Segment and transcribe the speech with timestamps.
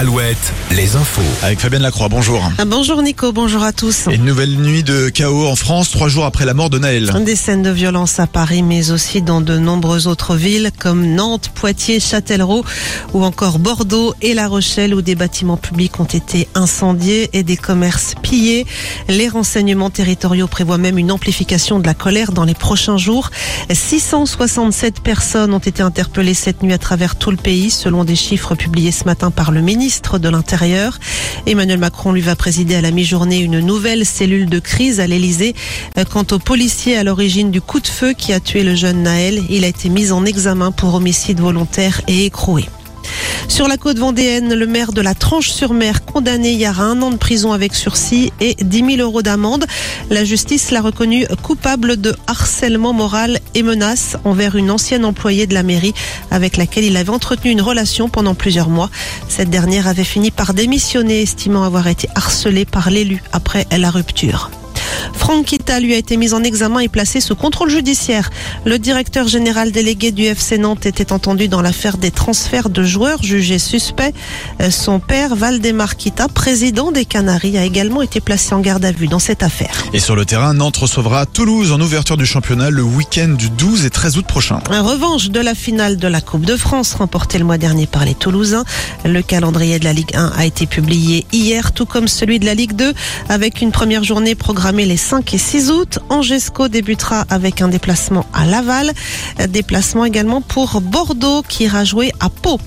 [0.00, 1.20] Alouette, les infos.
[1.42, 2.40] Avec Fabienne Lacroix, bonjour.
[2.58, 4.04] Ah, Bonjour Nico, bonjour à tous.
[4.08, 7.12] Une nouvelle nuit de chaos en France, trois jours après la mort de Naël.
[7.26, 11.50] Des scènes de violence à Paris, mais aussi dans de nombreuses autres villes comme Nantes,
[11.52, 12.64] Poitiers, Châtellerault
[13.12, 17.56] ou encore Bordeaux et La Rochelle où des bâtiments publics ont été incendiés et des
[17.56, 18.66] commerces pillés.
[19.08, 23.32] Les renseignements territoriaux prévoient même une amplification de la colère dans les prochains jours.
[23.68, 28.54] 667 personnes ont été interpellées cette nuit à travers tout le pays selon des chiffres
[28.54, 30.98] publiés ce matin par le ministre de l'Intérieur.
[31.46, 35.54] Emmanuel Macron lui va présider à la mi-journée une nouvelle cellule de crise à l'Elysée.
[36.10, 39.42] Quant au policier à l'origine du coup de feu qui a tué le jeune Naël,
[39.48, 42.66] il a été mis en examen pour homicide volontaire et écroué.
[43.48, 47.16] Sur la côte vendéenne, le maire de la Tranche-sur-Mer condamné hier à un an de
[47.16, 49.64] prison avec sursis et 10 000 euros d'amende.
[50.10, 55.54] La justice l'a reconnu coupable de harcèlement moral et menaces envers une ancienne employée de
[55.54, 55.94] la mairie
[56.30, 58.90] avec laquelle il avait entretenu une relation pendant plusieurs mois.
[59.28, 64.50] Cette dernière avait fini par démissionner, estimant avoir été harcelée par l'élu après la rupture.
[65.28, 68.30] Franck Kita lui a été mis en examen et placé sous contrôle judiciaire.
[68.64, 73.22] Le directeur général délégué du FC Nantes était entendu dans l'affaire des transferts de joueurs
[73.22, 74.14] jugés suspects.
[74.70, 79.06] Son père, Valdemar Kita, président des Canaries, a également été placé en garde à vue
[79.06, 79.74] dans cette affaire.
[79.92, 83.84] Et sur le terrain, Nantes recevra Toulouse en ouverture du championnat le week-end du 12
[83.84, 84.60] et 13 août prochain.
[84.70, 88.06] Un revanche de la finale de la Coupe de France remportée le mois dernier par
[88.06, 88.64] les Toulousains.
[89.04, 92.54] Le calendrier de la Ligue 1 a été publié hier, tout comme celui de la
[92.54, 92.94] Ligue 2,
[93.28, 95.98] avec une première journée programmée les 5 et 6 août.
[96.08, 98.92] Angesco débutera avec un déplacement à Laval.
[99.48, 102.58] Déplacement également pour Bordeaux qui ira jouer à Pau.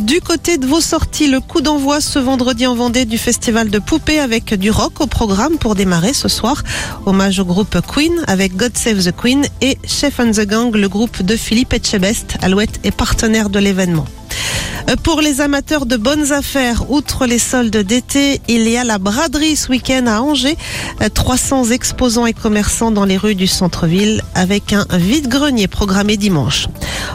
[0.00, 3.78] Du côté de vos sorties, le coup d'envoi ce vendredi en Vendée du festival de
[3.78, 6.62] poupées avec du rock au programme pour démarrer ce soir.
[7.06, 10.88] Hommage au groupe Queen avec God Save the Queen et Chef and the Gang, le
[10.88, 12.36] groupe de Philippe Etchebest.
[12.42, 14.04] Alouette est partenaire de l'événement.
[15.02, 19.54] Pour les amateurs de bonnes affaires, outre les soldes d'été, il y a la braderie
[19.54, 20.56] ce week-end à Angers.
[21.12, 26.68] 300 exposants et commerçants dans les rues du centre-ville avec un vide-grenier programmé dimanche.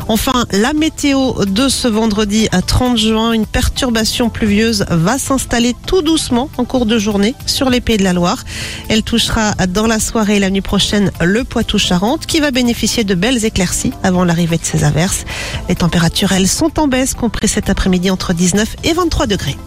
[0.07, 6.01] Enfin, la météo de ce vendredi à 30 juin, une perturbation pluvieuse va s'installer tout
[6.01, 8.43] doucement en cours de journée sur les Pays de la Loire.
[8.89, 13.15] Elle touchera dans la soirée et la nuit prochaine le Poitou-Charentes qui va bénéficier de
[13.15, 15.25] belles éclaircies avant l'arrivée de ces averses.
[15.69, 19.57] Les températures, elles, sont en baisse, compris cet après-midi entre 19 et 23 degrés.